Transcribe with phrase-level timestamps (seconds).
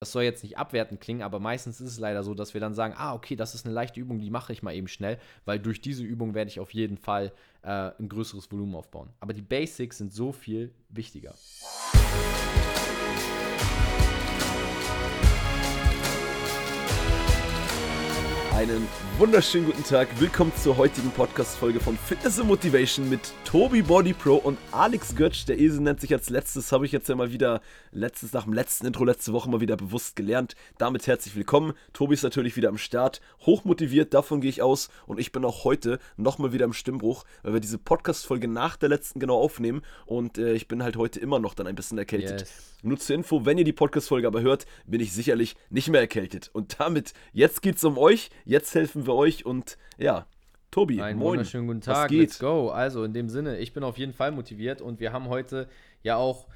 [0.00, 2.74] das soll jetzt nicht abwertend klingen, aber meistens ist es leider so, dass wir dann
[2.74, 5.58] sagen, ah, okay, das ist eine leichte Übung, die mache ich mal eben schnell, weil
[5.58, 7.32] durch diese Übung werde ich auf jeden Fall
[7.62, 9.10] äh, ein größeres Volumen aufbauen.
[9.18, 11.34] Aber die Basics sind so viel wichtiger.
[18.54, 18.88] Einen
[19.18, 20.08] wunderschönen guten Tag.
[20.20, 25.44] Willkommen zur heutigen Podcast-Folge von Fitness and Motivation mit Tobi Body Pro und Alex Götsch.
[25.48, 27.60] Der Esel nennt sich als letztes, habe ich jetzt ja mal wieder
[27.90, 30.54] letztes, nach dem letzten Intro letzte Woche mal wieder bewusst gelernt.
[30.78, 31.72] Damit herzlich willkommen.
[31.92, 34.88] Tobi ist natürlich wieder am Start, hochmotiviert, davon gehe ich aus.
[35.08, 38.88] Und ich bin auch heute nochmal wieder im Stimmbruch, weil wir diese Podcast-Folge nach der
[38.88, 39.82] letzten genau aufnehmen.
[40.06, 42.42] Und äh, ich bin halt heute immer noch dann ein bisschen erkältet.
[42.42, 42.68] Yes.
[42.82, 46.50] Nur zur Info, wenn ihr die Podcast-Folge aber hört, bin ich sicherlich nicht mehr erkältet.
[46.52, 50.26] Und damit, jetzt geht es um euch, jetzt helfen wir euch und ja,
[50.70, 51.30] Tobi, Einen moin.
[51.32, 52.70] wunderschönen guten Tag, let's go.
[52.70, 55.68] Also in dem Sinne, ich bin auf jeden Fall motiviert und wir haben heute
[56.02, 56.46] ja auch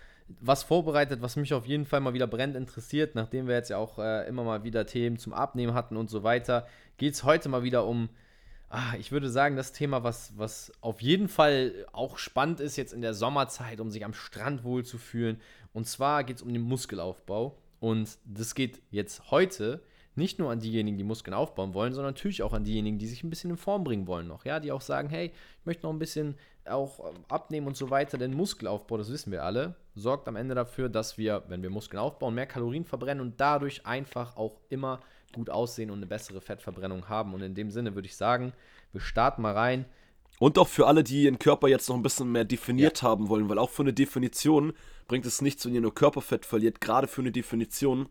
[0.40, 3.78] was vorbereitet, was mich auf jeden Fall mal wieder brennend interessiert, nachdem wir jetzt ja
[3.78, 7.48] auch äh, immer mal wieder Themen zum Abnehmen hatten und so weiter, geht es heute
[7.48, 8.08] mal wieder um
[8.72, 12.92] ah, ich würde sagen, das Thema, was, was auf jeden Fall auch spannend ist jetzt
[12.92, 15.40] in der Sommerzeit, um sich am Strand wohlzufühlen.
[15.72, 17.58] Und zwar geht es um den Muskelaufbau.
[17.80, 19.82] Und das geht jetzt heute
[20.14, 23.24] nicht nur an diejenigen, die Muskeln aufbauen wollen, sondern natürlich auch an diejenigen, die sich
[23.24, 24.44] ein bisschen in Form bringen wollen noch.
[24.44, 25.26] Ja, die auch sagen, hey,
[25.60, 28.18] ich möchte noch ein bisschen auch ähm, abnehmen und so weiter.
[28.18, 31.98] Denn Muskelaufbau, das wissen wir alle, sorgt am Ende dafür, dass wir, wenn wir Muskeln
[31.98, 35.00] aufbauen, mehr Kalorien verbrennen und dadurch einfach auch immer
[35.32, 37.32] gut aussehen und eine bessere Fettverbrennung haben.
[37.34, 38.52] Und in dem Sinne würde ich sagen,
[38.92, 39.86] wir starten mal rein.
[40.38, 43.08] Und auch für alle, die ihren Körper jetzt noch ein bisschen mehr definiert ja.
[43.08, 44.72] haben wollen, weil auch für eine Definition
[45.08, 46.80] bringt es nichts, wenn ihr nur Körperfett verliert.
[46.80, 48.08] Gerade für eine Definition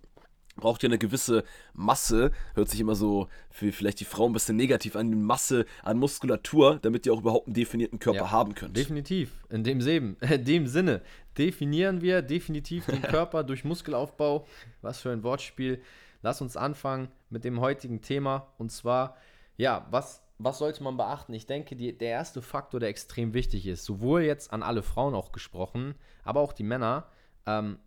[0.55, 4.57] braucht ihr eine gewisse Masse, hört sich immer so für vielleicht die Frau ein bisschen
[4.57, 8.75] negativ an, Masse an Muskulatur, damit ihr auch überhaupt einen definierten Körper ja, haben könnt.
[8.75, 9.31] Definitiv.
[9.49, 11.01] In dem, Seben, in dem Sinne
[11.37, 14.45] definieren wir definitiv den Körper durch Muskelaufbau.
[14.81, 15.81] Was für ein Wortspiel.
[16.21, 18.53] Lass uns anfangen mit dem heutigen Thema.
[18.57, 19.17] Und zwar,
[19.57, 21.33] ja, was, was sollte man beachten?
[21.33, 25.15] Ich denke, die, der erste Faktor, der extrem wichtig ist, sowohl jetzt an alle Frauen
[25.15, 27.07] auch gesprochen, aber auch die Männer,
[27.45, 27.79] ähm,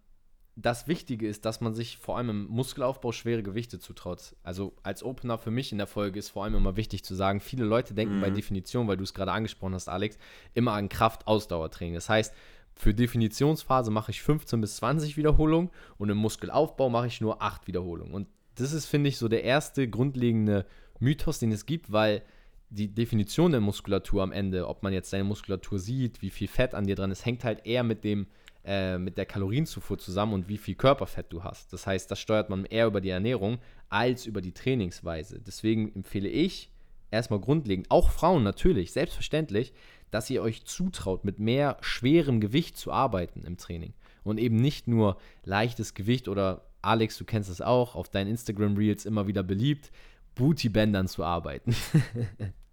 [0.56, 4.36] das Wichtige ist, dass man sich vor allem im Muskelaufbau schwere Gewichte zutraut.
[4.42, 7.40] Also als Opener für mich in der Folge ist vor allem immer wichtig zu sagen,
[7.40, 8.20] viele Leute denken mhm.
[8.20, 10.16] bei Definition, weil du es gerade angesprochen hast, Alex,
[10.54, 11.94] immer an Kraft-Ausdauertraining.
[11.94, 12.32] Das heißt,
[12.72, 17.66] für Definitionsphase mache ich 15 bis 20 Wiederholungen und im Muskelaufbau mache ich nur 8
[17.66, 18.14] Wiederholungen.
[18.14, 20.66] Und das ist, finde ich, so der erste grundlegende
[21.00, 22.22] Mythos, den es gibt, weil
[22.70, 26.74] die Definition der Muskulatur am Ende, ob man jetzt deine Muskulatur sieht, wie viel Fett
[26.74, 28.26] an dir dran ist, hängt halt eher mit dem
[28.64, 31.72] äh, mit der Kalorienzufuhr zusammen und wie viel Körperfett du hast.
[31.72, 33.58] Das heißt, das steuert man eher über die Ernährung
[33.88, 35.40] als über die Trainingsweise.
[35.40, 36.70] Deswegen empfehle ich
[37.10, 39.72] erstmal grundlegend, auch Frauen natürlich, selbstverständlich,
[40.10, 43.94] dass ihr euch zutraut, mit mehr schwerem Gewicht zu arbeiten im Training.
[44.22, 48.76] Und eben nicht nur leichtes Gewicht oder Alex, du kennst es auch, auf deinen Instagram
[48.76, 49.90] Reels immer wieder beliebt,
[50.34, 51.74] Bootybändern zu arbeiten.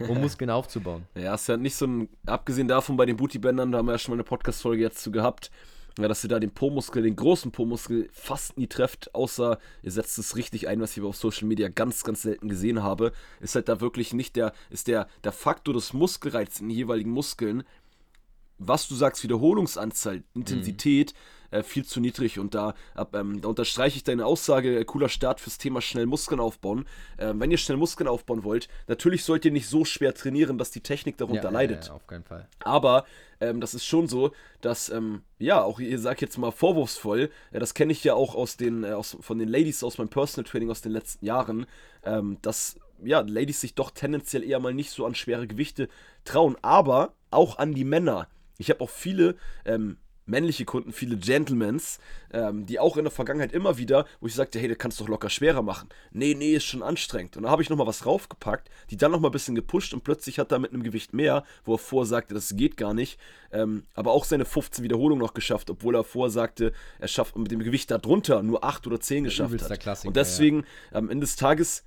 [0.00, 1.06] um Muskeln aufzubauen.
[1.14, 3.98] Ja, ist ja nicht so ein, abgesehen davon bei den Bootybändern, da haben wir ja
[3.98, 5.50] schon mal eine Podcast-Folge jetzt zu gehabt,
[5.98, 10.18] ja, dass ihr da den Po-Muskel, den großen Po-Muskel fast nie trefft, außer ihr setzt
[10.18, 13.68] es richtig ein, was ich auf Social Media ganz, ganz selten gesehen habe, ist halt
[13.68, 17.62] da wirklich nicht der, ist der, der Faktor des Muskelreizes in den jeweiligen Muskeln,
[18.58, 22.38] was du sagst, Wiederholungsanzahl, Intensität, mhm äh, viel zu niedrig.
[22.38, 26.06] Und da, ab, ähm, da unterstreiche ich deine Aussage, äh, cooler Start fürs Thema schnell
[26.06, 26.86] Muskeln aufbauen.
[27.16, 30.70] Äh, wenn ihr schnell Muskeln aufbauen wollt, natürlich sollt ihr nicht so schwer trainieren, dass
[30.70, 31.86] die Technik darunter ja, leidet.
[31.86, 32.48] Ja, auf keinen Fall.
[32.60, 33.04] Aber
[33.40, 37.58] ähm, das ist schon so, dass, ähm, ja, auch ihr sagt jetzt mal vorwurfsvoll, äh,
[37.58, 40.48] das kenne ich ja auch aus den, äh, aus, von den Ladies aus meinem Personal
[40.50, 41.66] Training aus den letzten Jahren,
[42.04, 45.88] ähm, dass ja, Ladies sich doch tendenziell eher mal nicht so an schwere Gewichte
[46.24, 48.28] trauen, aber auch an die Männer.
[48.58, 51.98] Ich habe auch viele ähm, männliche Kunden, viele Gentlemans,
[52.32, 55.08] ähm, die auch in der Vergangenheit immer wieder, wo ich sagte, hey, du kannst doch
[55.08, 55.88] locker schwerer machen.
[56.10, 57.36] Nee, nee, ist schon anstrengend.
[57.36, 60.38] Und da habe ich nochmal was raufgepackt, die dann nochmal ein bisschen gepusht und plötzlich
[60.38, 63.18] hat er mit einem Gewicht mehr, wo er vorher sagte, das geht gar nicht,
[63.52, 67.50] ähm, aber auch seine 15 Wiederholungen noch geschafft, obwohl er vorher sagte, er schafft mit
[67.50, 69.80] dem Gewicht darunter nur 8 oder 10 geschafft hat.
[69.80, 70.98] Klassiker, und deswegen ja.
[70.98, 71.84] am Ende des Tages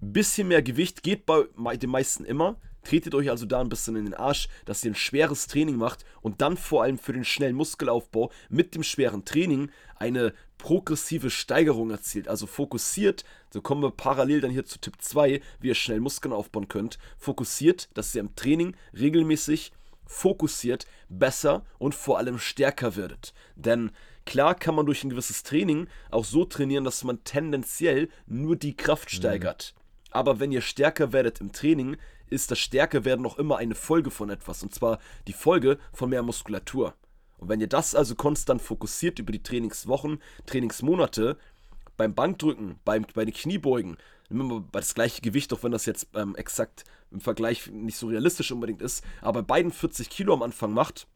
[0.00, 2.56] ein bisschen mehr Gewicht geht bei den meisten immer.
[2.82, 6.04] Tretet euch also da ein bisschen in den Arsch, dass ihr ein schweres Training macht
[6.22, 11.90] und dann vor allem für den schnellen Muskelaufbau mit dem schweren Training eine progressive Steigerung
[11.90, 12.28] erzielt.
[12.28, 16.32] Also fokussiert, so kommen wir parallel dann hier zu Tipp 2, wie ihr schnell Muskeln
[16.32, 16.98] aufbauen könnt.
[17.18, 19.72] Fokussiert, dass ihr im Training regelmäßig
[20.06, 23.32] fokussiert, besser und vor allem stärker werdet.
[23.54, 23.92] Denn
[24.26, 28.76] klar kann man durch ein gewisses Training auch so trainieren, dass man tendenziell nur die
[28.76, 29.16] Kraft mhm.
[29.16, 29.74] steigert.
[29.74, 29.80] Mhm.
[30.10, 31.96] Aber wenn ihr stärker werdet im Training,
[32.30, 34.62] ist das Stärkewerden noch immer eine Folge von etwas.
[34.62, 36.94] Und zwar die Folge von mehr Muskulatur.
[37.38, 41.38] Und wenn ihr das also konstant fokussiert über die Trainingswochen, Trainingsmonate,
[41.96, 43.96] beim Bankdrücken, beim, bei den Kniebeugen,
[44.30, 48.52] wir das gleiche Gewicht, auch wenn das jetzt ähm, exakt im Vergleich nicht so realistisch
[48.52, 51.08] unbedingt ist, aber bei beiden 40 Kilo am Anfang macht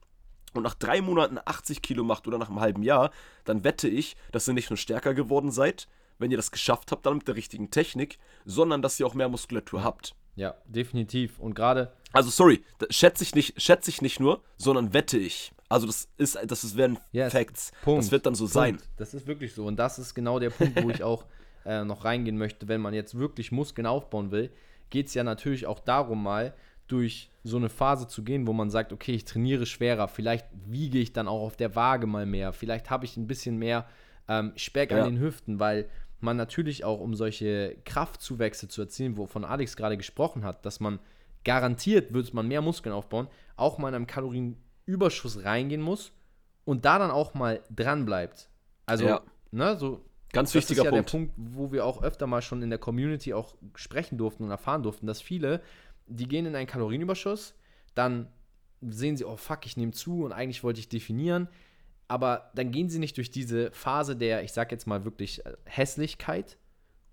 [0.52, 3.10] und nach drei Monaten 80 Kilo macht oder nach einem halben Jahr,
[3.44, 5.88] dann wette ich, dass ihr nicht nur stärker geworden seid,
[6.18, 9.28] wenn ihr das geschafft habt, dann mit der richtigen Technik, sondern dass ihr auch mehr
[9.28, 10.14] Muskulatur habt.
[10.36, 11.38] Ja, definitiv.
[11.38, 11.92] Und gerade.
[12.12, 15.52] Also, sorry, schätze ich nicht, schätze ich nicht nur, sondern wette ich.
[15.68, 17.72] Also, das ist, das ist, werden yes, Facts.
[17.82, 18.54] Punkt, das wird dann so Punkt.
[18.54, 18.78] sein.
[18.96, 19.66] Das ist wirklich so.
[19.66, 21.24] Und das ist genau der Punkt, wo ich auch
[21.64, 22.68] äh, noch reingehen möchte.
[22.68, 24.50] Wenn man jetzt wirklich Muskeln aufbauen will,
[24.90, 26.54] geht es ja natürlich auch darum, mal
[26.86, 30.98] durch so eine Phase zu gehen, wo man sagt, okay, ich trainiere schwerer, vielleicht wiege
[30.98, 33.86] ich dann auch auf der Waage mal mehr, vielleicht habe ich ein bisschen mehr
[34.28, 35.02] ähm, Speck ja.
[35.02, 35.88] an den Hüften, weil
[36.24, 40.98] man natürlich auch, um solche Kraftzuwächse zu erzielen, wovon Alex gerade gesprochen hat, dass man
[41.44, 46.12] garantiert, wird man mehr Muskeln aufbauen, auch mal in einem Kalorienüberschuss reingehen muss
[46.64, 48.48] und da dann auch mal dran bleibt.
[48.86, 49.22] Also, ja.
[49.50, 50.04] ne, so.
[50.32, 51.06] Ganz wichtiger Punkt.
[51.06, 51.34] Das ist ja Punkt.
[51.36, 54.50] der Punkt, wo wir auch öfter mal schon in der Community auch sprechen durften und
[54.50, 55.60] erfahren durften, dass viele,
[56.06, 57.54] die gehen in einen Kalorienüberschuss,
[57.94, 58.26] dann
[58.80, 61.48] sehen sie, oh fuck, ich nehme zu und eigentlich wollte ich definieren,
[62.08, 65.54] aber dann gehen sie nicht durch diese Phase der, ich sag jetzt mal wirklich äh,
[65.64, 66.58] Hässlichkeit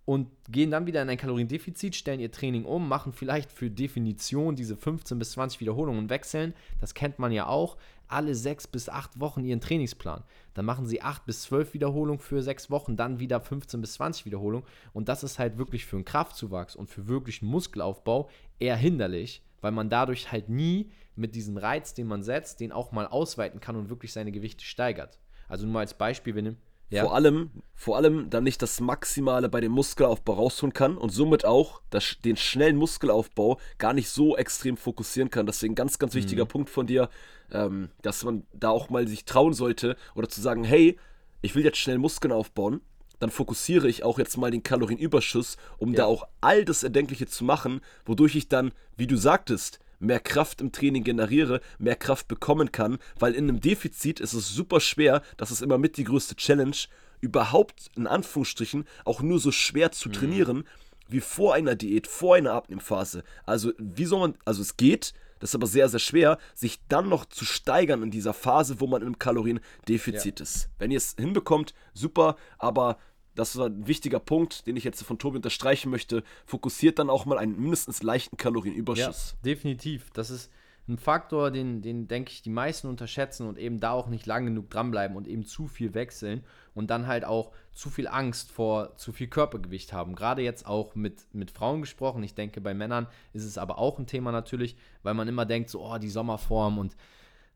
[0.06, 4.56] und gehen dann wieder in ein Kaloriendefizit, stellen ihr Training um, machen vielleicht für Definition
[4.56, 6.54] diese 15 bis 20 Wiederholungen und wechseln.
[6.80, 7.78] Das kennt man ja auch.
[8.08, 10.24] Alle sechs bis acht Wochen ihren Trainingsplan.
[10.54, 14.26] Dann machen sie acht bis zwölf Wiederholungen für sechs Wochen, dann wieder 15 bis 20
[14.26, 14.68] Wiederholungen.
[14.92, 18.30] Und das ist halt wirklich für einen Kraftzuwachs und für wirklichen Muskelaufbau
[18.60, 22.92] eher hinderlich, weil man dadurch halt nie mit diesem Reiz, den man setzt, den auch
[22.92, 25.20] mal ausweiten kann und wirklich seine Gewichte steigert.
[25.48, 26.58] Also nur mal als Beispiel, wir nehmen.
[26.92, 27.04] Ja.
[27.04, 31.46] Vor allem, vor allem dann nicht das Maximale bei dem Muskelaufbau rausholen kann und somit
[31.46, 35.46] auch das, den schnellen Muskelaufbau gar nicht so extrem fokussieren kann.
[35.46, 36.50] Deswegen ganz, ganz wichtiger mhm.
[36.50, 37.10] Punkt von dir,
[37.50, 41.00] ähm, dass man da auch mal sich trauen sollte oder zu sagen, hey,
[41.42, 42.82] ich will jetzt schnell Muskeln aufbauen,
[43.22, 45.98] dann fokussiere ich auch jetzt mal den Kalorienüberschuss, um ja.
[45.98, 50.60] da auch all das Erdenkliche zu machen, wodurch ich dann, wie du sagtest, mehr Kraft
[50.60, 55.22] im Training generiere, mehr Kraft bekommen kann, weil in einem Defizit ist es super schwer,
[55.38, 56.76] das ist immer mit die größte Challenge,
[57.20, 60.14] überhaupt in Anführungsstrichen auch nur so schwer zu mhm.
[60.14, 60.64] trainieren
[61.08, 63.24] wie vor einer Diät, vor einer Abnehmphase.
[63.46, 67.10] Also wie soll man, also es geht, das ist aber sehr, sehr schwer, sich dann
[67.10, 70.44] noch zu steigern in dieser Phase, wo man im Kaloriendefizit ja.
[70.44, 70.70] ist.
[70.80, 72.98] Wenn ihr es hinbekommt, super, aber
[73.36, 76.24] das ist ein wichtiger Punkt, den ich jetzt von Tobi unterstreichen möchte.
[76.46, 79.32] Fokussiert dann auch mal einen mindestens leichten Kalorienüberschuss.
[79.32, 80.12] Ja, definitiv.
[80.12, 80.52] Das ist
[80.88, 84.46] ein Faktor, den, den denke ich, die meisten unterschätzen und eben da auch nicht lang
[84.46, 86.44] genug dranbleiben und eben zu viel wechseln
[86.74, 90.16] und dann halt auch zu viel Angst vor zu viel Körpergewicht haben.
[90.16, 92.24] Gerade jetzt auch mit, mit Frauen gesprochen.
[92.24, 95.70] Ich denke, bei Männern ist es aber auch ein Thema natürlich, weil man immer denkt,
[95.70, 96.96] so, oh, die Sommerform und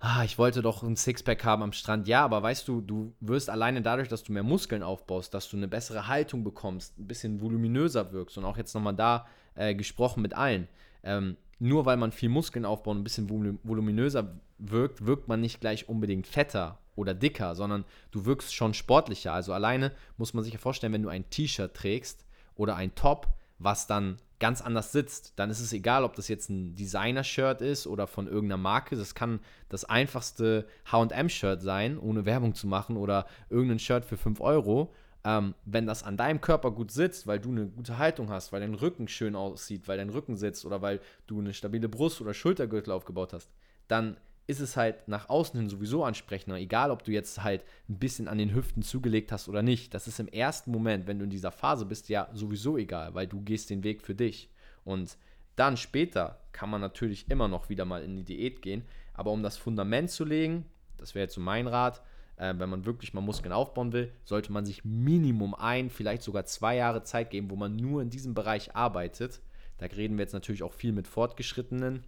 [0.05, 2.07] ah, ich wollte doch ein Sixpack haben am Strand.
[2.07, 5.57] Ja, aber weißt du, du wirst alleine dadurch, dass du mehr Muskeln aufbaust, dass du
[5.57, 9.25] eine bessere Haltung bekommst, ein bisschen voluminöser wirkst und auch jetzt nochmal da
[9.55, 10.67] äh, gesprochen mit allen.
[11.03, 13.29] Ähm, nur weil man viel Muskeln aufbaut und ein bisschen
[13.63, 19.33] voluminöser wirkt, wirkt man nicht gleich unbedingt fetter oder dicker, sondern du wirkst schon sportlicher.
[19.33, 22.25] Also alleine muss man sich ja vorstellen, wenn du ein T-Shirt trägst
[22.55, 23.27] oder ein Top,
[23.57, 27.87] was dann ganz anders sitzt, dann ist es egal, ob das jetzt ein Designer-Shirt ist
[27.87, 28.95] oder von irgendeiner Marke.
[28.95, 29.39] Das kann
[29.69, 34.93] das einfachste HM-Shirt sein, ohne Werbung zu machen, oder irgendein Shirt für 5 Euro.
[35.23, 38.61] Ähm, wenn das an deinem Körper gut sitzt, weil du eine gute Haltung hast, weil
[38.61, 42.33] dein Rücken schön aussieht, weil dein Rücken sitzt oder weil du eine stabile Brust- oder
[42.33, 43.49] Schultergürtel aufgebaut hast,
[43.87, 47.97] dann ist es halt nach außen hin sowieso ansprechender, egal ob du jetzt halt ein
[47.97, 49.93] bisschen an den Hüften zugelegt hast oder nicht.
[49.93, 53.27] Das ist im ersten Moment, wenn du in dieser Phase bist, ja sowieso egal, weil
[53.27, 54.49] du gehst den Weg für dich.
[54.83, 55.17] Und
[55.55, 58.83] dann später kann man natürlich immer noch wieder mal in die Diät gehen,
[59.13, 60.65] aber um das Fundament zu legen,
[60.97, 62.03] das wäre jetzt so mein Rat,
[62.37, 66.45] äh, wenn man wirklich mal Muskeln aufbauen will, sollte man sich Minimum ein, vielleicht sogar
[66.45, 69.41] zwei Jahre Zeit geben, wo man nur in diesem Bereich arbeitet.
[69.77, 72.03] Da reden wir jetzt natürlich auch viel mit Fortgeschrittenen.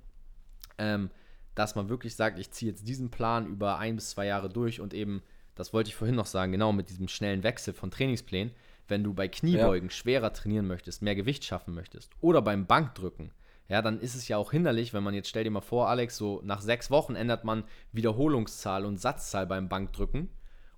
[0.77, 1.10] Ähm,
[1.57, 4.79] dass man wirklich sagt, ich ziehe jetzt diesen Plan über ein bis zwei Jahre durch
[4.79, 5.23] und eben,
[5.55, 8.53] das wollte ich vorhin noch sagen, genau mit diesem schnellen Wechsel von Trainingsplänen,
[8.87, 9.95] wenn du bei Kniebeugen ja.
[9.95, 13.31] schwerer trainieren möchtest, mehr Gewicht schaffen möchtest oder beim Bankdrücken,
[13.69, 16.15] ja, dann ist es ja auch hinderlich, wenn man jetzt, stell dir mal vor, Alex,
[16.15, 20.29] so nach sechs Wochen ändert man Wiederholungszahl und Satzzahl beim Bankdrücken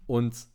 [0.08, 0.48] und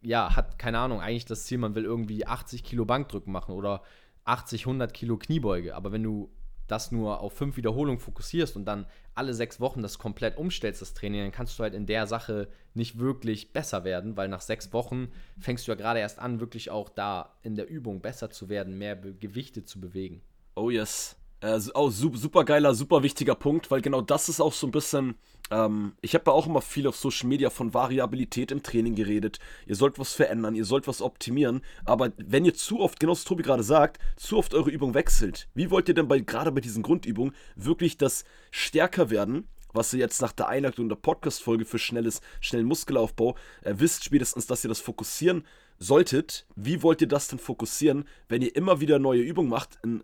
[0.00, 3.82] ja, hat keine Ahnung, eigentlich das Ziel, man will irgendwie 80 Kilo Bankdrücken machen oder
[4.24, 6.30] 80, 100 Kilo Kniebeuge, aber wenn du
[6.68, 10.94] das nur auf fünf Wiederholungen fokussierst und dann alle sechs Wochen das komplett umstellst, das
[10.94, 14.72] Training, dann kannst du halt in der Sache nicht wirklich besser werden, weil nach sechs
[14.72, 15.08] Wochen
[15.40, 18.78] fängst du ja gerade erst an, wirklich auch da in der Übung besser zu werden,
[18.78, 20.22] mehr Gewichte zu bewegen.
[20.54, 21.16] Oh yes.
[21.40, 25.14] Äh, auch super geiler, super wichtiger Punkt, weil genau das ist auch so ein bisschen.
[25.50, 29.38] Ähm, ich habe ja auch immer viel auf Social Media von Variabilität im Training geredet.
[29.66, 31.62] Ihr sollt was verändern, ihr sollt was optimieren.
[31.84, 35.48] Aber wenn ihr zu oft, genau was Tobi gerade sagt, zu oft eure Übung wechselt,
[35.54, 39.48] wie wollt ihr denn bei, gerade bei diesen Grundübungen wirklich das stärker werden?
[39.74, 44.46] was ihr jetzt nach der Einleitung der Podcast-Folge für schnelles, schnellen Muskelaufbau äh, wisst, spätestens,
[44.46, 45.44] dass ihr das fokussieren
[45.78, 46.46] solltet.
[46.56, 50.02] Wie wollt ihr das denn fokussieren, wenn ihr immer wieder neue Übungen macht, in,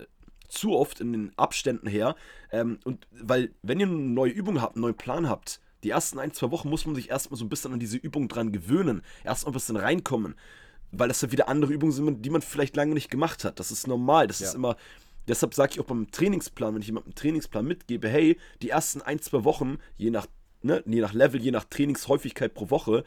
[0.54, 2.16] zu oft in den Abständen her.
[2.50, 6.18] Ähm, und weil, wenn ihr eine neue Übung habt, einen neuen Plan habt, die ersten
[6.18, 9.02] ein, zwei Wochen muss man sich erstmal so ein bisschen an diese Übung dran gewöhnen,
[9.22, 10.34] erstmal ein bisschen reinkommen,
[10.92, 13.60] weil das ja wieder andere Übungen sind, die man vielleicht lange nicht gemacht hat.
[13.60, 14.48] Das ist normal, das ja.
[14.48, 14.76] ist immer.
[15.28, 19.02] Deshalb sage ich auch beim Trainingsplan, wenn ich jemandem einen Trainingsplan mitgebe, hey, die ersten
[19.02, 20.26] ein, zwei Wochen, je nach,
[20.62, 23.04] ne, je nach Level, je nach Trainingshäufigkeit pro Woche,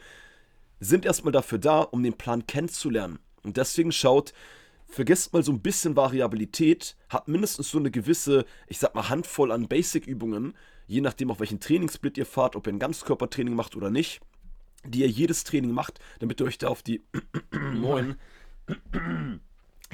[0.80, 3.18] sind erstmal dafür da, um den Plan kennenzulernen.
[3.42, 4.32] Und deswegen schaut,
[4.88, 9.52] vergesst mal so ein bisschen Variabilität, habt mindestens so eine gewisse, ich sag mal, Handvoll
[9.52, 10.54] an Basic-Übungen,
[10.86, 14.20] je nachdem, auf welchen Trainingssplit ihr fahrt, ob ihr ein Ganzkörpertraining macht oder nicht,
[14.84, 17.02] die ihr jedes Training macht, damit ihr euch da auf die
[17.52, 18.16] neuen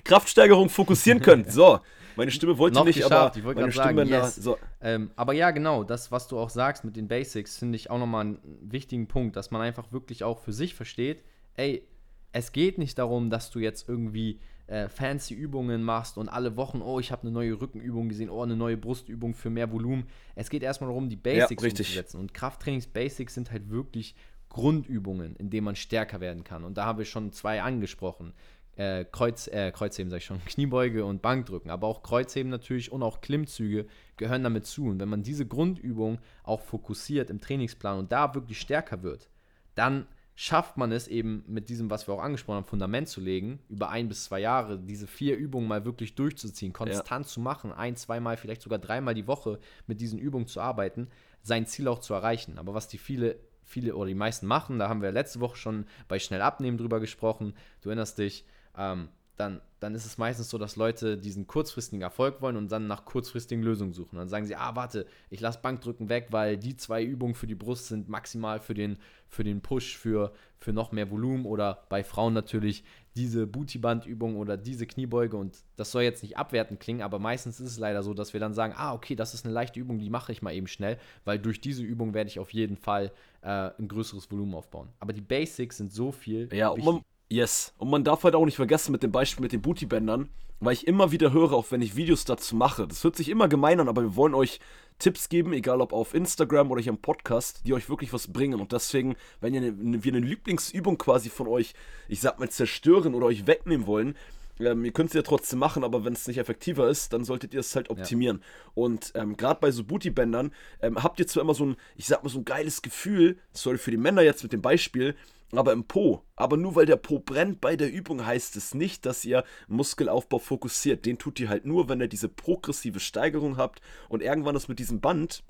[0.05, 1.51] Kraftsteigerung fokussieren könnt.
[1.51, 1.81] So,
[2.17, 3.39] meine Stimme wollte Noch nicht, geschafft.
[3.39, 4.37] aber meine Stimme sagen, yes.
[4.37, 4.59] so.
[4.81, 7.99] ähm, aber ja, genau, das, was du auch sagst mit den Basics, finde ich auch
[7.99, 11.25] nochmal einen wichtigen Punkt, dass man einfach wirklich auch für sich versteht,
[11.55, 11.87] ey,
[12.33, 16.80] es geht nicht darum, dass du jetzt irgendwie äh, fancy Übungen machst und alle Wochen,
[16.80, 20.06] oh, ich habe eine neue Rückenübung gesehen, oh, eine neue Brustübung für mehr Volumen.
[20.35, 22.21] Es geht erstmal darum, die Basics ja, umzusetzen.
[22.21, 24.14] Und Krafttrainings-Basics sind halt wirklich
[24.49, 26.64] Grundübungen, in denen man stärker werden kann.
[26.64, 28.33] Und da haben wir schon zwei angesprochen.
[28.76, 33.02] Äh, Kreuz, äh, Kreuzheben, sag ich schon, Kniebeuge und Bankdrücken, aber auch Kreuzheben natürlich und
[33.02, 34.87] auch Klimmzüge gehören damit zu.
[34.87, 39.28] Und wenn man diese Grundübung auch fokussiert im Trainingsplan und da wirklich stärker wird,
[39.75, 43.61] dann schafft man es eben mit diesem, was wir auch angesprochen haben, Fundament zu legen,
[43.69, 47.31] über ein bis zwei Jahre, diese vier Übungen mal wirklich durchzuziehen, konstant ja.
[47.31, 51.09] zu machen, ein, zweimal, vielleicht sogar dreimal die Woche mit diesen Übungen zu arbeiten,
[51.43, 52.59] sein Ziel auch zu erreichen.
[52.59, 55.87] Aber was die viele, viele oder die meisten machen, da haben wir letzte Woche schon
[56.09, 58.45] bei Schnell Abnehmen drüber gesprochen, du erinnerst dich,
[58.76, 62.87] ähm, dann, dann ist es meistens so, dass Leute diesen kurzfristigen Erfolg wollen und dann
[62.87, 64.17] nach kurzfristigen Lösungen suchen.
[64.17, 67.55] Dann sagen sie, ah, warte, ich lasse Bankdrücken weg, weil die zwei Übungen für die
[67.55, 68.97] Brust sind maximal für den,
[69.29, 72.83] für den Push, für, für noch mehr Volumen oder bei Frauen natürlich
[73.14, 77.73] diese Bootyband-Übung oder diese Kniebeuge und das soll jetzt nicht abwertend klingen, aber meistens ist
[77.73, 80.11] es leider so, dass wir dann sagen, ah, okay, das ist eine leichte Übung, die
[80.11, 83.12] mache ich mal eben schnell, weil durch diese Übung werde ich auf jeden Fall
[83.43, 84.88] äh, ein größeres Volumen aufbauen.
[84.99, 86.49] Aber die Basics sind so viel.
[86.53, 87.03] Ja, und man,
[87.35, 87.75] Yes.
[87.79, 90.29] Und man darf halt auch nicht vergessen mit dem Beispiel mit den Bootybändern,
[90.61, 92.87] weil ich immer wieder höre, auch wenn ich Videos dazu mache.
[92.87, 94.61] Das hört sich immer gemein an, aber wir wollen euch
[95.00, 98.61] Tipps geben, egal ob auf Instagram oder hier im Podcast, die euch wirklich was bringen.
[98.61, 101.75] Und deswegen, wenn ihr eine, wir eine Lieblingsübung quasi von euch,
[102.07, 104.14] ich sag mal, zerstören oder euch wegnehmen wollen,
[104.61, 107.53] ähm, ihr könnt es ja trotzdem machen, aber wenn es nicht effektiver ist, dann solltet
[107.53, 108.38] ihr es halt optimieren.
[108.38, 108.73] Ja.
[108.75, 112.23] Und ähm, gerade bei so Bootybändern ähm, habt ihr zwar immer so ein, ich sag
[112.23, 115.17] mal, so ein geiles Gefühl, sorry für die Männer jetzt mit dem Beispiel,
[115.53, 116.23] aber im Po.
[116.37, 120.39] Aber nur weil der Po brennt bei der Übung, heißt es nicht, dass ihr Muskelaufbau
[120.39, 121.07] fokussiert.
[121.07, 123.81] Den tut ihr halt nur, wenn ihr diese progressive Steigerung habt.
[124.09, 125.45] Und irgendwann ist mit diesem Band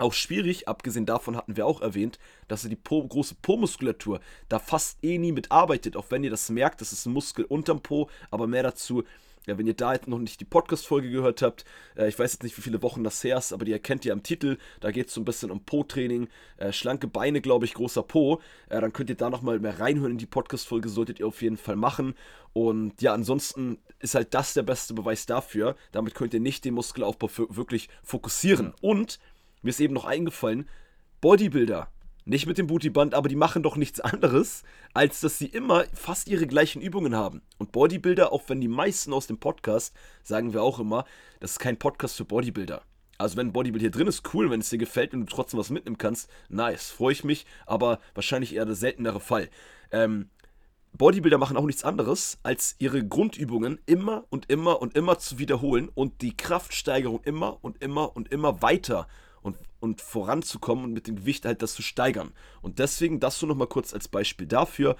[0.00, 4.58] auch schwierig, abgesehen davon hatten wir auch erwähnt, dass ihr die po, große Po-Muskulatur da
[4.58, 8.08] fast eh nie mitarbeitet, auch wenn ihr das merkt, das ist ein Muskel unterm Po,
[8.30, 9.04] aber mehr dazu
[9.48, 11.64] ja, wenn ihr da jetzt noch nicht die Podcast-Folge gehört habt,
[11.96, 14.12] äh, ich weiß jetzt nicht, wie viele Wochen das her ist, aber die erkennt ihr
[14.12, 14.58] am Titel.
[14.80, 16.28] Da geht es so ein bisschen um Po-Training,
[16.58, 18.42] äh, schlanke Beine, glaube ich, großer Po.
[18.68, 21.56] Äh, dann könnt ihr da nochmal mehr reinhören in die Podcast-Folge, solltet ihr auf jeden
[21.56, 22.14] Fall machen.
[22.52, 25.76] Und ja, ansonsten ist halt das der beste Beweis dafür.
[25.92, 28.74] Damit könnt ihr nicht den Muskelaufbau wirklich fokussieren.
[28.82, 29.18] Und
[29.62, 30.68] mir ist eben noch eingefallen,
[31.20, 31.88] Bodybuilder
[32.28, 34.62] nicht mit dem Bootyband, aber die machen doch nichts anderes,
[34.92, 37.40] als dass sie immer fast ihre gleichen Übungen haben.
[37.56, 41.06] Und Bodybuilder, auch wenn die meisten aus dem Podcast, sagen wir auch immer,
[41.40, 42.82] das ist kein Podcast für Bodybuilder.
[43.16, 45.70] Also wenn Bodybuilder hier drin ist, cool, wenn es dir gefällt und du trotzdem was
[45.70, 49.48] mitnehmen kannst, nice, freue ich mich, aber wahrscheinlich eher der seltenere Fall.
[49.90, 50.28] Ähm,
[50.92, 55.88] Bodybuilder machen auch nichts anderes, als ihre Grundübungen immer und immer und immer zu wiederholen
[55.94, 59.08] und die Kraftsteigerung immer und immer und immer weiter
[59.48, 62.32] und, und voranzukommen und mit dem Gewicht halt das zu steigern.
[62.62, 64.96] Und deswegen das so nochmal kurz als Beispiel dafür.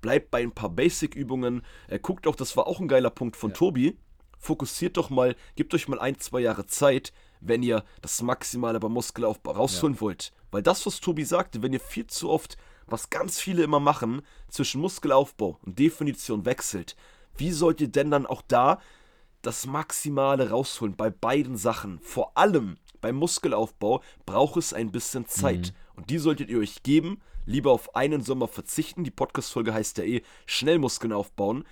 [0.00, 1.62] Bleibt bei ein paar Basic-Übungen.
[1.88, 3.56] Äh, guckt auch, das war auch ein geiler Punkt von ja.
[3.56, 3.98] Tobi.
[4.38, 8.92] Fokussiert doch mal, gebt euch mal ein, zwei Jahre Zeit, wenn ihr das Maximale beim
[8.92, 10.00] Muskelaufbau rausholen ja.
[10.00, 10.32] wollt.
[10.50, 14.22] Weil das, was Tobi sagte, wenn ihr viel zu oft, was ganz viele immer machen,
[14.48, 16.96] zwischen Muskelaufbau und Definition wechselt,
[17.36, 18.80] wie sollt ihr denn dann auch da
[19.42, 21.98] das Maximale rausholen bei beiden Sachen?
[22.00, 25.72] Vor allem beim Muskelaufbau braucht es ein bisschen Zeit.
[25.72, 25.98] Mhm.
[25.98, 27.20] Und die solltet ihr euch geben.
[27.44, 29.04] Lieber auf einen Sommer verzichten.
[29.04, 31.62] Die Podcast-Folge heißt ja eh schnell Muskeln aufbauen.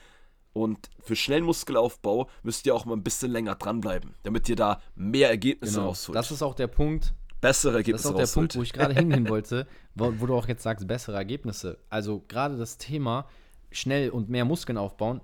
[0.52, 4.80] Und für schnellen Muskelaufbau müsst ihr auch mal ein bisschen länger dranbleiben, damit ihr da
[4.94, 5.88] mehr Ergebnisse Genau.
[5.88, 6.14] rausholt.
[6.14, 8.52] Das ist auch der Punkt, Bessere Das Ergebnisse ist auch der rausholt.
[8.52, 11.78] Punkt, wo ich gerade hingehen wollte, wo, wo du auch jetzt sagst, bessere Ergebnisse.
[11.90, 13.26] Also gerade das Thema
[13.72, 15.20] schnell und mehr Muskeln aufbauen.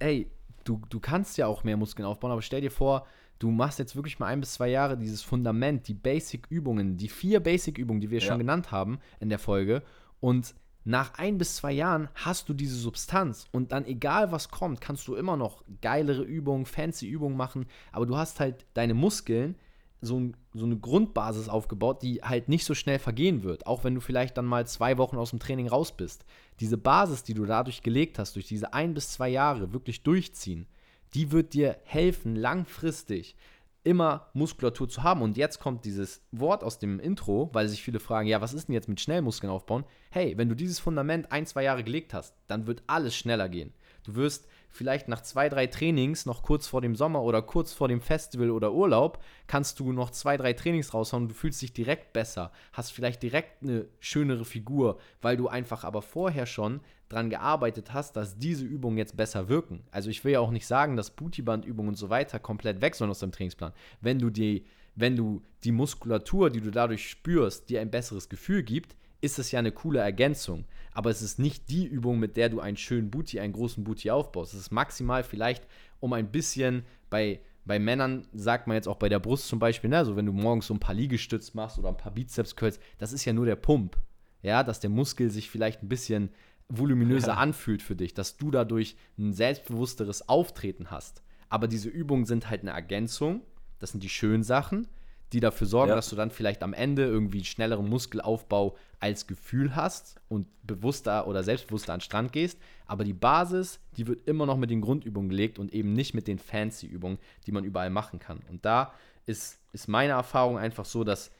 [0.00, 0.28] Ey,
[0.64, 3.06] du, du kannst ja auch mehr Muskeln aufbauen, aber stell dir vor,
[3.44, 7.40] du machst jetzt wirklich mal ein bis zwei Jahre dieses Fundament, die Basic-Übungen, die vier
[7.40, 8.26] Basic-Übungen, die wir Ja.
[8.28, 9.82] schon genannt haben in der Folge.
[10.20, 14.80] Und nach ein bis zwei Jahren hast du diese Substanz und dann egal was kommt,
[14.80, 19.56] kannst du immer noch geilere Übungen, fancy Übungen machen, aber du hast halt deine Muskeln,
[20.00, 23.94] so, ein, so eine Grundbasis aufgebaut, die halt nicht so schnell vergehen wird, auch wenn
[23.94, 26.24] du vielleicht dann mal zwei Wochen aus dem Training raus bist.
[26.60, 30.66] Diese Basis, die du dadurch gelegt hast, durch diese ein bis zwei Jahre wirklich durchziehen,
[31.14, 33.36] die wird dir helfen, langfristig
[33.84, 35.22] immer Muskulatur zu haben.
[35.22, 38.68] Und jetzt kommt dieses Wort aus dem Intro, weil sich viele fragen, ja, was ist
[38.68, 39.84] denn jetzt mit Schnellmuskeln aufbauen?
[40.10, 43.74] Hey, wenn du dieses Fundament ein, zwei Jahre gelegt hast, dann wird alles schneller gehen.
[44.04, 47.88] Du wirst vielleicht nach zwei, drei Trainings, noch kurz vor dem Sommer oder kurz vor
[47.88, 52.12] dem Festival oder Urlaub, kannst du noch zwei, drei Trainings raushauen du fühlst dich direkt
[52.12, 57.92] besser, hast vielleicht direkt eine schönere Figur, weil du einfach aber vorher schon dran gearbeitet
[57.92, 59.82] hast, dass diese Übungen jetzt besser wirken.
[59.90, 63.10] Also ich will ja auch nicht sagen, dass Bootybandübungen und so weiter komplett weg sollen
[63.10, 63.72] aus deinem Trainingsplan.
[64.00, 68.62] Wenn du die, wenn du die Muskulatur, die du dadurch spürst, dir ein besseres Gefühl
[68.62, 70.64] gibt, ist es ja eine coole Ergänzung.
[70.92, 74.10] Aber es ist nicht die Übung, mit der du einen schönen Booty, einen großen Booty
[74.10, 74.52] aufbaust.
[74.52, 75.66] Es ist maximal vielleicht,
[76.00, 79.90] um ein bisschen bei, bei Männern, sagt man jetzt auch bei der Brust zum Beispiel,
[79.90, 83.12] ne, also wenn du morgens so ein paar Liegestütz machst oder ein paar Bizeps-Curls, das
[83.12, 83.96] ist ja nur der Pump.
[84.42, 86.28] Ja, dass der Muskel sich vielleicht ein bisschen
[86.68, 87.34] voluminöser Ja.
[87.34, 91.22] anfühlt für dich, dass du dadurch ein selbstbewussteres Auftreten hast.
[91.48, 93.42] Aber diese Übungen sind halt eine Ergänzung.
[93.78, 94.88] Das sind die schönen Sachen,
[95.32, 95.96] die dafür sorgen, Ja.
[95.96, 101.26] dass du dann vielleicht am Ende irgendwie einen schnelleren Muskelaufbau als Gefühl hast und bewusster
[101.26, 102.58] oder selbstbewusster an den Strand gehst.
[102.86, 106.26] Aber die Basis, die wird immer noch mit den Grundübungen gelegt und eben nicht mit
[106.26, 108.40] den fancy Übungen, die man überall machen kann.
[108.48, 108.92] Und da
[109.26, 111.30] ist, ist meine Erfahrung einfach so, dass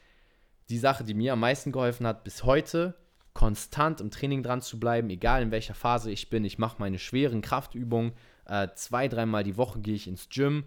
[0.69, 2.95] die Sache, die mir am meisten geholfen hat, bis heute
[3.35, 6.45] konstant im Training dran zu bleiben, egal in welcher Phase ich bin.
[6.45, 8.13] Ich mache meine schweren Kraftübungen.
[8.45, 10.63] Äh, zwei, dreimal die Woche gehe ich ins Gym.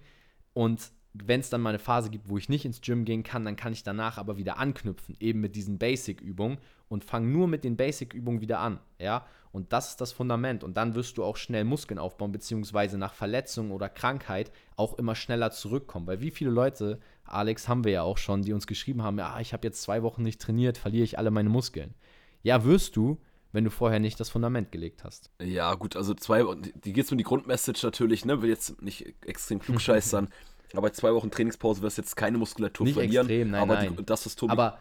[0.53, 3.45] Und wenn es dann mal eine Phase gibt, wo ich nicht ins Gym gehen kann,
[3.45, 7.65] dann kann ich danach aber wieder anknüpfen, eben mit diesen Basic-Übungen und fange nur mit
[7.65, 8.81] den Basic-Übungen wieder an.
[8.99, 10.63] Ja, und das ist das Fundament.
[10.63, 15.15] Und dann wirst du auch schnell Muskeln aufbauen, beziehungsweise nach Verletzung oder Krankheit auch immer
[15.15, 16.07] schneller zurückkommen.
[16.07, 19.41] Weil wie viele Leute, Alex, haben wir ja auch schon, die uns geschrieben haben, ja,
[19.41, 21.95] ich habe jetzt zwei Wochen nicht trainiert, verliere ich alle meine Muskeln.
[22.43, 23.19] Ja, wirst du,
[23.53, 25.31] wenn du vorher nicht das Fundament gelegt hast.
[25.43, 26.45] Ja, gut, also zwei,
[26.85, 28.43] die geht es um die Grundmessage natürlich, ne?
[28.43, 30.29] Will jetzt nicht extrem klugscheißern,
[30.75, 33.27] aber zwei Wochen Trainingspause wirst jetzt keine Muskulatur Nicht verlieren.
[33.27, 33.97] extrem, nein, aber nein.
[33.97, 34.53] Die, das, was Tobi.
[34.53, 34.79] Aber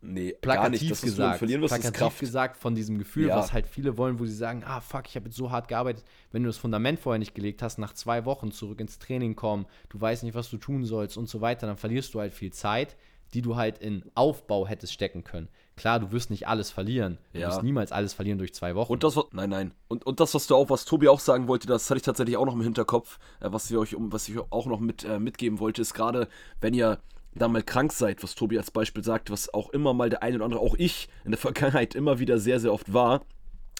[0.00, 0.90] nee, gar plakativ nicht.
[0.90, 2.20] Das, was du gesagt, verlieren wirst, ist plakativ Kraft.
[2.20, 3.36] gesagt von diesem Gefühl, Ja.
[3.36, 6.04] was halt viele wollen, wo sie sagen, ah fuck, ich habe jetzt so hart gearbeitet.
[6.30, 9.66] Wenn du das Fundament vorher nicht gelegt hast, nach zwei Wochen zurück ins Training kommen,
[9.88, 12.52] du weißt nicht, was du tun sollst und so weiter, dann verlierst du halt viel
[12.52, 12.96] Zeit,
[13.34, 15.48] die du halt in Aufbau hättest stecken können.
[15.76, 17.18] Klar, du wirst nicht alles verlieren.
[17.32, 17.48] Du Ja.
[17.48, 18.92] wirst niemals alles verlieren durch zwei Wochen.
[18.92, 19.74] Und das, was, nein, nein.
[19.86, 22.36] Und, und das, was du auch, was Tobi auch sagen wollte, das hatte ich tatsächlich
[22.36, 25.18] auch noch im Hinterkopf, äh, was wir euch, um, was ich auch noch mit, äh,
[25.18, 26.28] mitgeben wollte, ist gerade,
[26.60, 26.98] wenn ihr
[27.34, 30.36] da mal krank seid, was Tobi als Beispiel sagt, was auch immer mal der eine
[30.36, 33.22] oder andere, auch ich in der Vergangenheit immer wieder sehr, sehr oft war.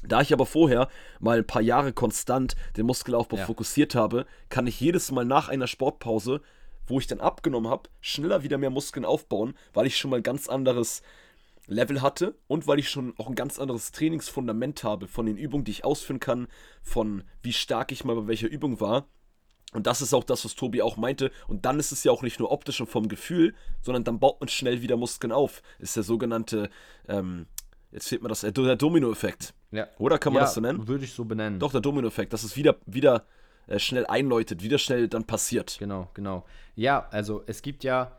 [0.06, 0.86] Da ich aber vorher
[1.18, 3.46] mal ein paar Jahre konstant den Muskelaufbau Ja.
[3.46, 6.40] fokussiert habe, kann ich jedes Mal nach einer Sportpause,
[6.88, 10.22] wo ich dann abgenommen habe, schneller wieder mehr Muskeln aufbauen, weil ich schon mal ein
[10.22, 11.02] ganz anderes
[11.68, 15.64] Level hatte und weil ich schon auch ein ganz anderes Trainingsfundament habe von den Übungen,
[15.64, 16.48] die ich ausführen kann,
[16.82, 19.06] von wie stark ich mal bei welcher Übung war.
[19.74, 21.30] Und das ist auch das, was Tobi auch meinte.
[21.46, 24.40] Und dann ist es ja auch nicht nur optisch und vom Gefühl, sondern dann baut
[24.40, 25.62] man schnell wieder Muskeln auf.
[25.78, 26.70] Ist der sogenannte,
[27.06, 27.46] ähm,
[27.92, 29.52] jetzt fehlt mir das, äh, der Domino-Effekt.
[29.70, 29.86] ja.
[29.98, 30.88] Oder kann man ja, das so nennen?
[30.88, 31.60] Würde ich so benennen.
[31.60, 33.26] Doch, der Domino-Effekt, dass es wieder, wieder
[33.68, 35.76] äh, schnell einläutet, wieder schnell dann passiert.
[35.78, 36.44] Genau, genau.
[36.74, 38.12] Ja, also es gibt ja,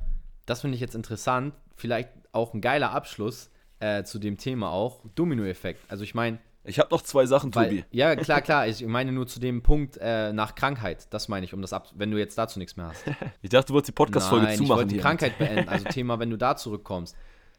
[0.45, 5.01] das finde ich jetzt interessant, vielleicht auch ein geiler Abschluss äh, zu dem Thema auch,
[5.15, 5.79] Domino-Effekt.
[5.89, 7.85] Also ich meine, Ich habe noch zwei Sachen, weil, Tobi.
[7.91, 11.53] ja, klar, klar, ich meine nur zu dem Punkt äh, nach Krankheit, das meine ich,
[11.53, 13.03] um das ab, wenn du jetzt dazu nichts mehr hast.
[13.41, 15.01] Ich dachte, du wolltest die Podcast-Folge Nein, ich zumachen wollte die hier.
[15.01, 17.15] Krankheit beenden, also Thema, wenn du da zurückkommst.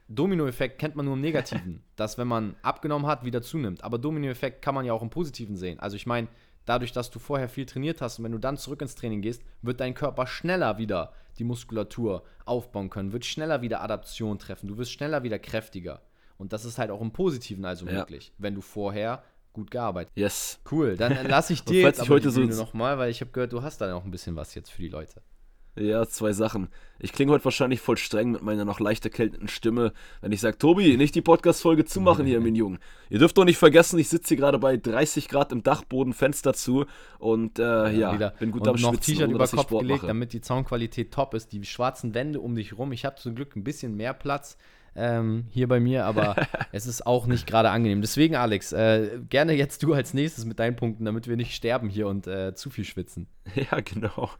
[0.09, 3.85] Domino-Effekt kennt man nur im Negativen, dass wenn man abgenommen hat, wieder zunimmt.
[3.85, 5.79] Aber Domino-Effekt kann man ja auch im Positiven sehen.
[5.81, 6.26] Also ich meine,
[6.66, 9.42] dadurch, dass du vorher viel trainiert hast und wenn du dann zurück ins Training gehst,
[9.62, 14.77] wird dein Körper schneller wieder die Muskulatur aufbauen können, wird schneller wieder Adaption treffen, du
[14.79, 16.01] wirst schneller wieder kräftiger.
[16.38, 17.99] Und das ist halt auch im Positiven also Ja.
[17.99, 20.16] möglich, wenn du vorher gut gearbeitet hast.
[20.20, 20.61] Yes.
[20.70, 23.20] Cool, dann lasse ich dir jetzt ich heute die so Bühne ins- nochmal, weil ich
[23.20, 25.23] habe gehört, du hast da noch ein bisschen was jetzt für die Leute.
[25.81, 26.69] Ja, zwei Sachen.
[26.99, 30.59] Ich klinge heute wahrscheinlich voll streng mit meiner noch leicht erkälteten Stimme, wenn ich sage,
[30.59, 32.79] Tobi, nicht die Podcast-Folge zumachen hier, mein Jungen.
[33.09, 36.53] Ihr dürft doch nicht vergessen, ich sitze hier gerade bei 30 Grad im Dachboden, Fenster
[36.53, 36.85] zu
[37.19, 38.35] und äh, ja, wieder.
[38.38, 40.07] bin gut und am noch Schwitzen, T-Shirt über Kopf gelegt, mache.
[40.09, 41.53] damit die Soundqualität top ist.
[41.53, 42.93] Die schwarzen Wände um dich rum.
[42.93, 44.59] Ich habe zum Glück ein bisschen mehr Platz
[45.01, 46.37] ähm, hier bei mir, aber
[46.73, 48.01] es ist auch nicht gerade angenehm.
[48.01, 51.89] Deswegen, Alex, äh, gerne jetzt du als nächstes mit deinen Punkten, damit wir nicht sterben
[51.89, 53.27] hier und äh, zu viel schwitzen.
[53.55, 54.31] Ja, genau.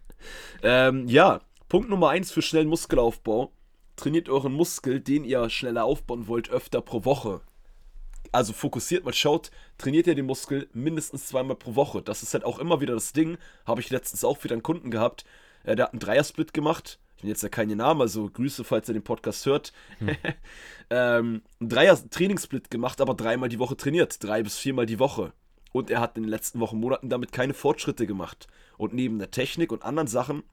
[0.63, 3.53] Ähm, ja, Punkt Nummer eins für schnellen Muskelaufbau.
[3.97, 7.41] Trainiert euren Muskel, den ihr schneller aufbauen wollt, öfter pro Woche.
[8.33, 12.03] Also fokussiert mal, schaut, trainiert ihr den Muskel mindestens zweimal pro Woche.
[12.03, 13.39] Das ist halt auch immer wieder das Ding.
[13.67, 15.25] Habe ich letztens auch wieder einen Kunden gehabt.
[15.65, 16.99] Äh, der hat einen Dreiersplit gemacht.
[17.21, 19.75] Ich nenne jetzt ja keine Namen, also Grüße, falls ihr den Podcast hört.
[20.89, 24.25] ähm, einen Dreier-Trainingssplit gemacht, aber dreimal die Woche trainiert.
[24.25, 25.35] Drei bis viermal die Woche.
[25.71, 28.49] Und er hat in den letzten Wochen, Monaten damit keine Fortschritte gemacht.
[28.79, 30.45] Und neben der Technik und anderen Sachen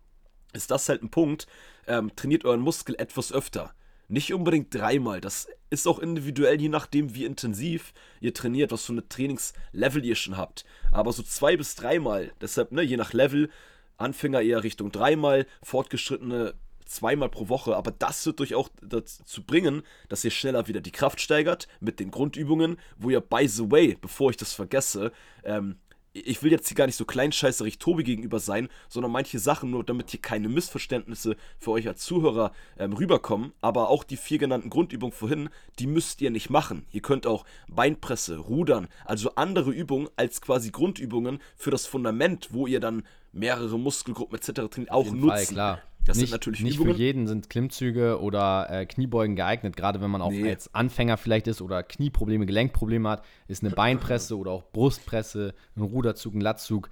[0.52, 1.48] ist das halt ein Punkt.
[1.88, 3.74] Ähm, trainiert euren Muskel etwas öfter.
[4.10, 5.22] Nicht unbedingt dreimal.
[5.22, 10.16] Das ist auch individuell, je nachdem, wie intensiv ihr trainiert, was für eine Trainingslevel ihr
[10.16, 10.66] schon habt.
[10.92, 13.50] Aber so zwei bis dreimal, deshalb, ne, je nach Level,
[13.98, 16.54] Anfänger eher Richtung dreimal, Fortgeschrittene
[16.86, 17.76] zweimal pro Woche.
[17.76, 22.00] Aber das wird euch auch dazu bringen, dass ihr schneller wieder die Kraft steigert mit
[22.00, 25.12] den Grundübungen, wo ihr, by the way, bevor ich das vergesse,
[25.44, 25.78] ähm,
[26.26, 29.84] ich will jetzt hier gar nicht so kleinscheißerig Tobi gegenüber sein, sondern manche Sachen nur,
[29.84, 33.54] damit hier keine Missverständnisse für euch als Zuhörer ähm, rüberkommen.
[33.62, 36.86] Aber auch die vier genannten Grundübungen vorhin, die müsst ihr nicht machen.
[36.92, 42.68] Ihr könnt auch Beinpresse, Rudern, also andere Übungen als quasi Grundübungen für das Fundament, wo
[42.68, 43.04] ihr dann
[43.38, 44.52] mehrere Muskelgruppen etc.
[44.70, 45.30] trainiert, auch nutzen.
[45.30, 45.80] Fall, klar.
[46.06, 46.94] Das nicht, sind natürlich nicht Übungen.
[46.96, 50.50] für jeden sind Klimmzüge oder äh, Kniebeugen geeignet, gerade wenn man auch Nee.
[50.50, 55.82] als Anfänger vielleicht ist oder Knieprobleme, Gelenkprobleme hat, ist eine Beinpresse oder auch Brustpresse, ein
[55.82, 56.90] Ruderzug, ein Latzug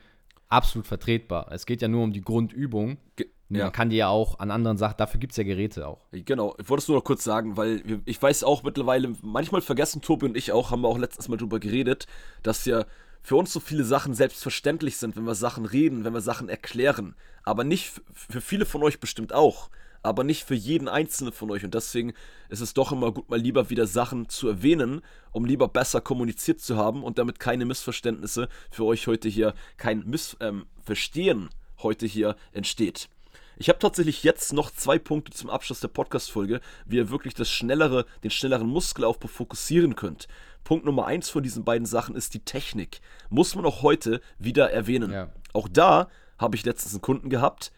[0.50, 1.48] absolut vertretbar.
[1.52, 2.98] Es geht ja nur um die Grundübung.
[3.16, 3.70] Ge- Man ja.
[3.70, 6.06] kann die ja auch an anderen Sachen, dafür gibt es ja Geräte auch.
[6.12, 10.02] Genau, ich wollte es nur noch kurz sagen, weil ich weiß auch mittlerweile, manchmal vergessen
[10.02, 12.06] Tobi und ich auch, haben wir auch letztens mal drüber geredet,
[12.44, 12.84] dass ja
[13.26, 17.16] für uns so viele Sachen selbstverständlich sind, wenn wir Sachen reden, wenn wir Sachen erklären.
[17.42, 19.72] Aber nicht für viele von euch bestimmt auch.
[20.04, 21.64] Aber nicht für jeden einzelnen von euch.
[21.64, 22.14] Und deswegen
[22.50, 26.62] ist es doch immer gut, mal lieber wieder Sachen zu erwähnen, um lieber besser kommuniziert
[26.62, 31.50] zu haben und damit keine Missverständnisse für euch heute hier, kein Missverstehen ähm,
[31.82, 33.10] heute hier entsteht.
[33.58, 37.50] Ich habe tatsächlich jetzt noch zwei Punkte zum Abschluss der Podcast-Folge, wie ihr wirklich das
[37.50, 40.28] schnellere, den schnelleren Muskelaufbau fokussieren könnt.
[40.64, 43.00] Punkt Nummer eins von diesen beiden Sachen ist die Technik.
[43.30, 45.12] Muss man auch heute wieder erwähnen.
[45.12, 45.30] Ja.
[45.54, 47.72] Auch da habe ich letztens einen Kunden gehabt,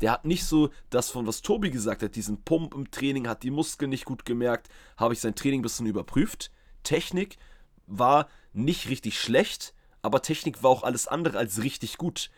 [0.00, 3.42] der hat nicht so das von was Tobi gesagt hat, diesen Pump im Training, hat
[3.42, 6.50] die Muskeln nicht gut gemerkt, habe ich sein Training ein bisschen überprüft.
[6.82, 7.36] Technik
[7.86, 12.30] war nicht richtig schlecht, aber Technik war auch alles andere als richtig gut.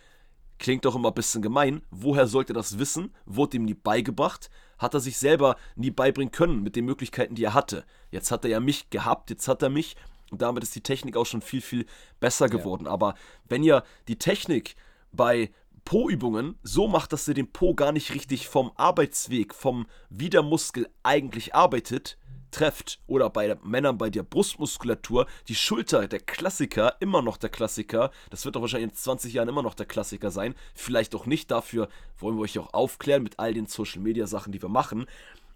[0.62, 1.82] Klingt doch immer ein bisschen gemein.
[1.90, 3.12] Woher sollte er das wissen?
[3.26, 4.48] Wurde ihm nie beigebracht?
[4.78, 7.84] Hat er sich selber nie beibringen können mit den Möglichkeiten, die er hatte?
[8.12, 9.96] Jetzt hat er ja mich gehabt, jetzt hat er mich
[10.30, 11.84] und damit ist die Technik auch schon viel, viel
[12.20, 12.86] besser geworden.
[12.86, 13.16] Aber
[13.48, 14.76] wenn ihr die Technik
[15.10, 15.50] bei
[15.84, 20.44] Po-Übungen so macht, dass ihr den Po gar nicht richtig vom Arbeitsweg, vom wie der
[20.44, 22.18] Muskel eigentlich arbeitet,
[22.52, 28.10] trefft oder bei Männern bei der Brustmuskulatur, die Schulter, der Klassiker, immer noch der Klassiker,
[28.30, 31.50] das wird doch wahrscheinlich in 20 Jahren immer noch der Klassiker sein, vielleicht auch nicht,
[31.50, 31.88] dafür
[32.18, 35.06] wollen wir euch auch aufklären mit all den Social Media Sachen, die wir machen,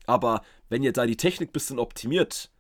[0.06, 2.50] aber wenn ihr da die Technik ein bisschen optimiert,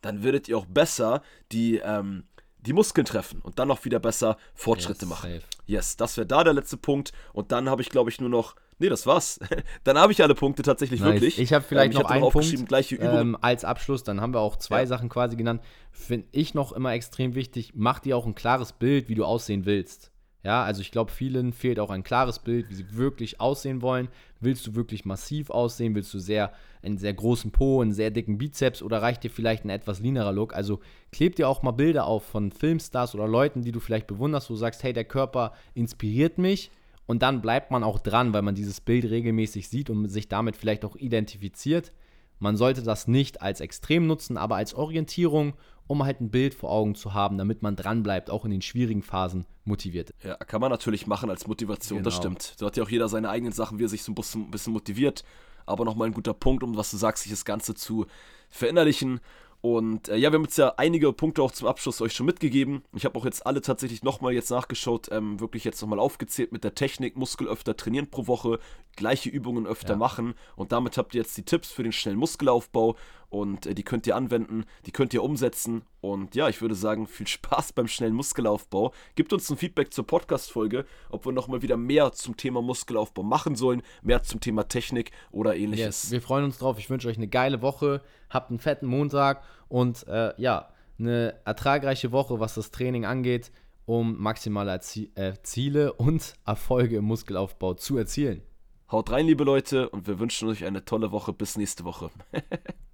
[0.00, 1.22] dann werdet ihr auch besser
[1.52, 2.24] die, ähm,
[2.58, 5.32] die Muskeln treffen und dann noch wieder besser Fortschritte Yes, machen.
[5.32, 5.44] safe.
[5.66, 7.12] Yes, das wäre da der letzte Punkt.
[7.32, 9.38] Und dann habe ich glaube ich nur noch, nee, das war's.
[9.84, 11.12] dann habe ich alle Punkte tatsächlich Nice.
[11.14, 11.38] wirklich.
[11.38, 14.02] Ich habe vielleicht Ähm, noch einen aufgeschrieben, Punkt gleiche ähm, als Abschluss.
[14.02, 14.86] Dann haben wir auch zwei Ja.
[14.86, 15.62] Sachen quasi genannt.
[15.92, 17.72] Finde ich noch immer extrem wichtig.
[17.74, 20.10] Mach dir auch ein klares Bild, wie du aussehen willst.
[20.42, 24.08] Ja, also ich glaube, vielen fehlt auch ein klares Bild, wie sie wirklich aussehen wollen.
[24.40, 25.94] Willst du wirklich massiv aussehen?
[25.94, 26.50] Willst du sehr
[26.82, 30.32] einen sehr großen Po, einen sehr dicken Bizeps oder reicht dir vielleicht ein etwas leanerer
[30.32, 30.54] Look?
[30.54, 30.80] Also
[31.12, 34.54] kleb dir auch mal Bilder auf von Filmstars oder Leuten, die du vielleicht bewunderst, wo
[34.54, 36.70] du sagst, hey, der Körper inspiriert mich.
[37.10, 40.54] Und dann bleibt man auch dran, weil man dieses Bild regelmäßig sieht und sich damit
[40.56, 41.92] vielleicht auch identifiziert.
[42.38, 45.54] Man sollte das nicht als extrem nutzen, aber als Orientierung,
[45.88, 48.62] um halt ein Bild vor Augen zu haben, damit man dran bleibt, auch in den
[48.62, 50.14] schwierigen Phasen motiviert.
[50.22, 52.36] Ja, kann man natürlich machen als Motivation, das Genau.
[52.36, 52.54] stimmt.
[52.56, 55.24] So hat ja auch jeder seine eigenen Sachen, wie er sich so ein bisschen motiviert.
[55.66, 58.06] Aber nochmal ein guter Punkt, um was du sagst, sich das Ganze zu
[58.50, 59.18] verinnerlichen.
[59.62, 62.82] Und äh, ja, wir haben jetzt ja einige Punkte auch zum Abschluss euch schon mitgegeben.
[62.94, 66.64] Ich habe auch jetzt alle tatsächlich nochmal jetzt nachgeschaut, ähm, wirklich jetzt nochmal aufgezählt mit
[66.64, 68.58] der Technik, Muskel öfter trainieren pro Woche,
[68.96, 69.96] gleiche Übungen öfter Ja.
[69.98, 70.34] machen.
[70.56, 72.96] Und damit habt ihr jetzt die Tipps für den schnellen Muskelaufbau.
[73.30, 75.82] Und äh, die könnt ihr anwenden, die könnt ihr umsetzen.
[76.00, 78.92] Und ja, ich würde sagen, viel Spaß beim schnellen Muskelaufbau.
[79.14, 83.54] Gebt uns ein Feedback zur Podcast-Folge, ob wir nochmal wieder mehr zum Thema Muskelaufbau machen
[83.54, 86.04] sollen, mehr zum Thema Technik oder ähnliches.
[86.04, 86.78] Yes, wir freuen uns drauf.
[86.78, 88.02] Ich wünsche euch eine geile Woche.
[88.28, 93.52] Habt einen fetten Montag und äh, ja, eine ertragreiche Woche, was das Training angeht,
[93.86, 98.42] um maximale Erzie äh, Ziele und Erfolge im Muskelaufbau zu erzielen.
[98.90, 101.32] Haut rein, liebe Leute, und wir wünschen euch eine tolle Woche.
[101.32, 102.10] Bis nächste Woche.